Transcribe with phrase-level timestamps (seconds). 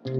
[0.00, 0.16] Halo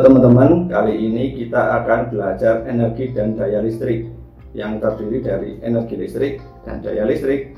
[0.00, 4.08] teman-teman, kali ini kita akan belajar energi dan daya listrik
[4.56, 7.52] yang terdiri dari energi listrik dan daya listrik.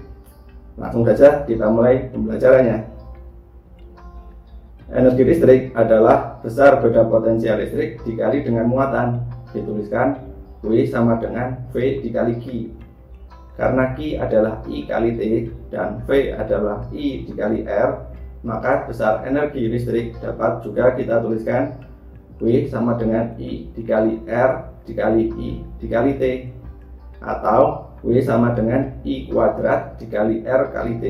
[0.74, 2.82] Langsung saja kita mulai pembelajarannya.
[4.90, 9.22] Energi listrik adalah besar beda potensial listrik dikali dengan muatan.
[9.54, 10.33] Dituliskan
[10.64, 12.72] W sama dengan V dikali Q.
[13.54, 15.22] Karena Q adalah I kali T
[15.68, 17.90] dan V adalah I dikali R,
[18.42, 21.78] maka besar energi listrik dapat juga kita tuliskan
[22.42, 26.24] W sama dengan I dikali R dikali I dikali T
[27.22, 31.04] atau W sama dengan I kuadrat dikali R kali T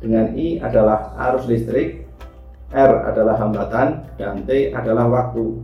[0.00, 2.08] dengan I adalah arus listrik
[2.72, 5.58] R adalah hambatan dan T adalah waktu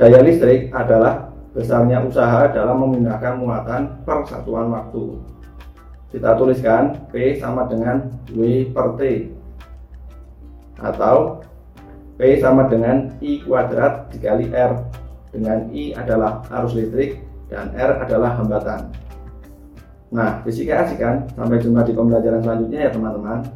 [0.00, 5.20] daya listrik adalah besarnya usaha dalam memindahkan muatan per satuan waktu.
[6.08, 9.28] Kita tuliskan P sama dengan W per T
[10.80, 11.44] atau
[12.16, 14.72] P sama dengan I kuadrat dikali R.
[15.30, 17.20] Dengan I adalah arus listrik
[17.52, 18.88] dan R adalah hambatan.
[20.10, 23.46] Nah fisika asik kan sampai jumpa di pembelajaran selanjutnya ya teman-teman